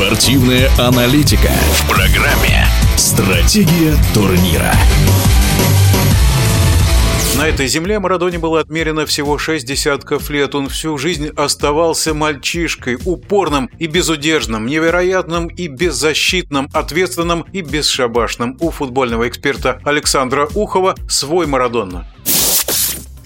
Спортивная 0.00 0.70
аналитика 0.78 1.50
в 1.72 1.90
программе 1.90 2.66
«Стратегия 2.96 3.94
турнира». 4.14 4.74
На 7.36 7.46
этой 7.46 7.66
земле 7.66 7.98
Марадоне 7.98 8.38
было 8.38 8.60
отмерено 8.60 9.04
всего 9.04 9.36
шесть 9.36 9.66
десятков 9.66 10.30
лет. 10.30 10.54
Он 10.54 10.70
всю 10.70 10.96
жизнь 10.96 11.28
оставался 11.36 12.14
мальчишкой, 12.14 12.96
упорным 13.04 13.68
и 13.78 13.86
безудержным, 13.88 14.64
невероятным 14.64 15.48
и 15.48 15.68
беззащитным, 15.68 16.70
ответственным 16.72 17.42
и 17.52 17.60
бесшабашным. 17.60 18.56
У 18.58 18.70
футбольного 18.70 19.28
эксперта 19.28 19.82
Александра 19.84 20.48
Ухова 20.54 20.94
свой 21.10 21.46
Марадона. 21.46 22.10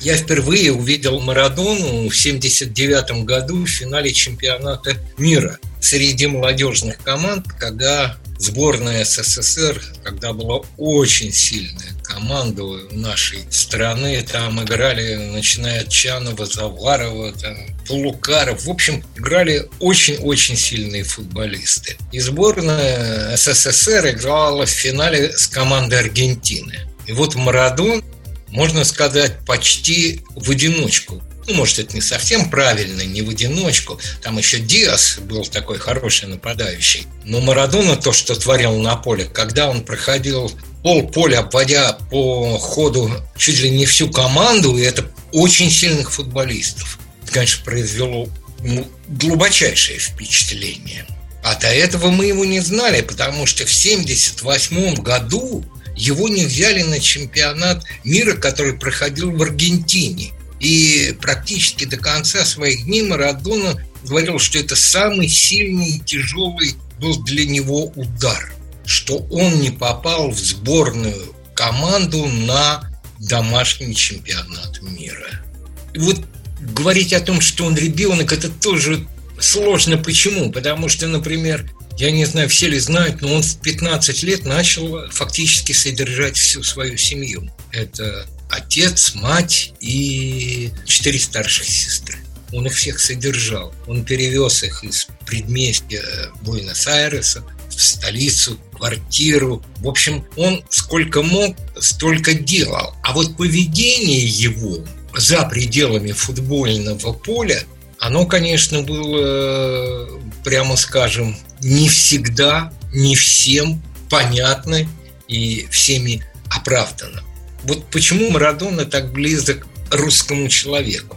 Я 0.01 0.17
впервые 0.17 0.73
увидел 0.73 1.21
Марадону 1.21 2.09
в 2.09 2.17
79 2.17 3.25
году 3.25 3.65
в 3.65 3.69
финале 3.69 4.13
чемпионата 4.13 4.97
мира 5.19 5.57
среди 5.85 6.27
молодежных 6.27 6.99
команд, 6.99 7.47
когда 7.59 8.17
сборная 8.39 9.05
СССР, 9.05 9.81
когда 10.03 10.33
была 10.33 10.63
очень 10.79 11.31
сильная 11.31 11.93
команда 12.03 12.63
нашей 12.91 13.41
страны, 13.51 14.27
там 14.31 14.63
играли, 14.65 15.15
начиная 15.33 15.83
от 15.83 15.91
Чанова, 15.91 16.47
Заварова, 16.47 17.33
там, 17.33 17.57
Полукаров, 17.87 18.65
в 18.65 18.71
общем, 18.71 19.05
играли 19.17 19.69
очень-очень 19.79 20.57
сильные 20.57 21.05
футболисты. 21.05 21.97
И 22.13 22.19
сборная 22.19 23.37
СССР 23.37 24.09
играла 24.11 24.65
в 24.65 24.71
финале 24.71 25.37
с 25.37 25.47
командой 25.47 26.01
Аргентины. 26.01 26.81
И 27.07 27.13
вот 27.13 27.35
Марадон, 27.35 28.03
можно 28.49 28.85
сказать, 28.85 29.45
почти 29.45 30.23
в 30.35 30.51
одиночку 30.51 31.23
ну, 31.47 31.55
может, 31.55 31.79
это 31.79 31.95
не 31.95 32.01
совсем 32.01 32.51
правильно, 32.51 33.03
не 33.03 33.23
в 33.23 33.31
одиночку. 33.31 33.99
Там 34.23 34.39
еще 34.39 34.59
Диас 34.59 35.19
был 35.19 35.45
такой 35.45 35.79
хороший 35.79 36.29
нападающий. 36.29 37.07
Но 37.25 37.41
Марадона 37.41 37.97
то, 37.97 38.13
что 38.13 38.35
творил 38.35 38.79
на 38.79 38.97
поле, 38.97 39.25
когда 39.27 39.69
он 39.69 39.85
проходил 39.85 40.51
пол 40.83 41.09
поля, 41.09 41.41
обводя 41.41 41.93
по 42.11 42.59
ходу 42.59 43.11
чуть 43.37 43.61
ли 43.61 43.71
не 43.71 43.87
всю 43.87 44.11
команду, 44.11 44.77
и 44.77 44.83
это 44.83 45.05
очень 45.33 45.71
сильных 45.71 46.13
футболистов. 46.13 46.99
Это, 47.23 47.33
конечно, 47.33 47.65
произвело 47.65 48.29
ну, 48.61 48.87
глубочайшее 49.09 49.99
впечатление. 49.99 51.07
А 51.43 51.57
до 51.57 51.69
этого 51.69 52.11
мы 52.11 52.27
его 52.27 52.45
не 52.45 52.61
знали, 52.61 53.03
потому 53.03 53.47
что 53.47 53.67
в 53.67 53.71
1978 53.71 55.03
году 55.03 55.65
его 55.97 56.29
не 56.29 56.45
взяли 56.45 56.83
на 56.83 57.01
чемпионат 57.01 57.85
мира, 58.03 58.35
который 58.35 58.75
проходил 58.75 59.31
в 59.31 59.43
Аргентине. 59.43 60.33
И 60.65 61.15
практически 61.21 61.85
до 61.85 61.99
конца 61.99 62.43
своих 62.47 62.87
дней 62.87 63.03
Марадона 63.03 63.79
говорил, 64.03 64.39
что 64.39 64.59
это 64.59 64.75
самый 64.75 65.29
сильный 65.29 65.91
и 65.91 66.01
тяжелый 66.01 66.75
был 66.99 67.23
для 67.23 67.45
него 67.45 67.93
удар, 67.95 68.51
что 68.87 69.19
он 69.31 69.61
не 69.61 69.71
попал 69.71 70.31
в 70.31 70.39
сборную 70.39 71.35
команду 71.55 72.25
на 72.27 72.91
домашний 73.19 73.95
чемпионат 73.95 74.81
мира. 74.81 75.45
И 75.93 75.99
вот 75.99 76.25
говорить 76.61 77.13
о 77.13 77.21
том, 77.21 77.43
что 77.43 77.67
он 77.67 77.77
ребенок, 77.77 78.33
это 78.33 78.49
тоже 78.49 79.07
сложно. 79.39 79.99
Почему? 79.99 80.51
Потому 80.51 80.89
что, 80.89 81.07
например, 81.09 81.71
я 81.99 82.11
не 82.11 82.25
знаю, 82.25 82.49
все 82.49 82.69
ли 82.69 82.79
знают, 82.79 83.21
но 83.21 83.35
он 83.35 83.43
в 83.43 83.61
15 83.61 84.23
лет 84.23 84.47
начал 84.47 85.11
фактически 85.11 85.73
содержать 85.73 86.39
всю 86.39 86.63
свою 86.63 86.97
семью. 86.97 87.53
Это 87.71 88.27
отец, 88.51 89.15
мать 89.15 89.73
и 89.81 90.71
четыре 90.87 91.19
старших 91.19 91.67
сестры. 91.67 92.19
Он 92.53 92.67
их 92.67 92.75
всех 92.75 93.01
содержал. 93.01 93.75
Он 93.87 94.05
перевез 94.05 94.63
их 94.63 94.85
из 94.85 95.09
предместья 95.27 96.03
Буэнос-Айреса 96.43 97.45
в 97.69 97.83
столицу, 97.83 98.59
квартиру. 98.77 99.63
В 99.79 99.89
общем, 99.89 100.25
он 100.37 100.63
сколько 100.69 101.23
мог, 101.23 101.57
столько 101.81 102.35
делал. 102.35 102.95
А 103.03 103.13
вот 103.13 103.37
поведение 103.37 104.25
его 104.25 104.85
за 105.17 105.43
пределами 105.45 106.13
футбольного 106.13 107.13
поля, 107.13 107.63
оно, 107.99 108.27
конечно, 108.27 108.83
было, 108.83 110.21
прямо 110.45 110.77
скажем, 110.77 111.37
не 111.61 111.89
всегда, 111.89 112.73
не 112.93 113.17
всем 113.17 113.83
понятно 114.11 114.87
и 115.27 115.67
всеми 115.71 116.25
оправдано. 116.51 117.23
Вот 117.65 117.91
почему 117.91 118.31
Марадона 118.31 118.85
так 118.85 119.13
близок 119.13 119.67
русскому 119.91 120.49
человеку. 120.49 121.17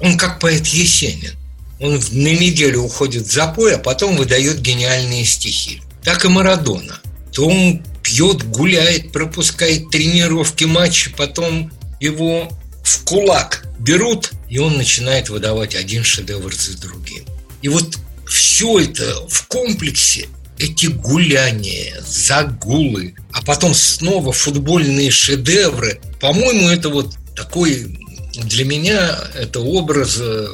Он 0.00 0.16
как 0.16 0.40
поэт 0.40 0.66
Есенин. 0.66 1.32
Он 1.80 1.94
на 2.12 2.28
неделю 2.34 2.82
уходит 2.82 3.26
в 3.26 3.32
запой, 3.32 3.74
а 3.74 3.78
потом 3.78 4.16
выдает 4.16 4.60
гениальные 4.60 5.24
стихи. 5.24 5.82
Так 6.02 6.24
и 6.24 6.28
Марадона. 6.28 7.00
То 7.32 7.48
он 7.48 7.82
пьет, 8.02 8.44
гуляет, 8.44 9.12
пропускает 9.12 9.90
тренировки, 9.90 10.64
матчи, 10.64 11.10
потом 11.16 11.72
его 12.00 12.50
в 12.84 13.04
кулак 13.04 13.64
берут, 13.78 14.32
и 14.48 14.58
он 14.58 14.76
начинает 14.76 15.28
выдавать 15.28 15.74
один 15.74 16.04
шедевр 16.04 16.54
за 16.54 16.78
другим. 16.78 17.24
И 17.62 17.68
вот 17.68 17.98
все 18.26 18.80
это 18.80 19.26
в 19.28 19.46
комплексе 19.46 20.28
эти 20.62 20.86
гуляния, 20.86 22.00
загулы, 22.06 23.14
а 23.32 23.42
потом 23.42 23.74
снова 23.74 24.32
футбольные 24.32 25.10
шедевры. 25.10 26.00
По-моему, 26.20 26.68
это 26.68 26.88
вот 26.88 27.14
такой 27.34 27.98
для 28.34 28.64
меня 28.64 29.18
это 29.34 29.60
образ, 29.60 30.18
э, 30.20 30.46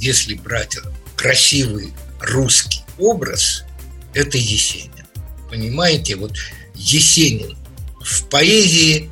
если 0.00 0.34
брать 0.34 0.76
красивый 1.16 1.92
русский 2.20 2.82
образ, 2.98 3.64
это 4.12 4.36
Есенин. 4.36 4.90
Понимаете, 5.50 6.16
вот 6.16 6.32
Есенин 6.74 7.56
в 8.00 8.24
поэзии, 8.26 9.10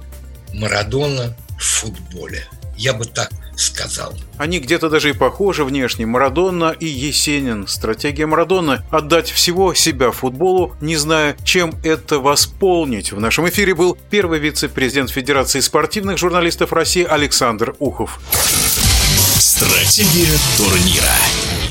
Марадона 0.52 1.36
в 1.58 1.62
футболе. 1.62 2.46
Я 2.76 2.92
бы 2.92 3.06
так 3.06 3.32
сказал. 3.56 4.14
Они 4.38 4.58
где-то 4.58 4.88
даже 4.90 5.10
и 5.10 5.12
похожи 5.12 5.64
внешне. 5.64 6.06
Марадона 6.06 6.74
и 6.78 6.86
Есенин. 6.86 7.66
Стратегия 7.66 8.26
Марадона– 8.26 8.84
отдать 8.90 9.30
всего 9.30 9.74
себя 9.74 10.10
футболу, 10.10 10.74
не 10.80 10.96
зная, 10.96 11.36
чем 11.44 11.74
это 11.84 12.18
восполнить. 12.18 13.12
В 13.12 13.20
нашем 13.20 13.48
эфире 13.48 13.74
был 13.74 13.96
первый 14.10 14.38
вице-президент 14.38 15.10
Федерации 15.10 15.60
спортивных 15.60 16.18
журналистов 16.18 16.72
России 16.72 17.04
Александр 17.04 17.74
Ухов. 17.78 18.18
Стратегия 19.38 20.38
турнира. 20.56 21.61